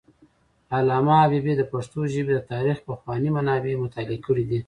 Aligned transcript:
علامه 0.77 1.13
حبیبي 1.23 1.53
د 1.57 1.63
پښتو 1.73 1.99
ژبې 2.13 2.33
د 2.35 2.41
تاریخ 2.51 2.77
پخواني 2.89 3.29
منابع 3.37 3.73
مطالعه 3.83 4.23
کړي 4.25 4.43
دي. 4.49 4.59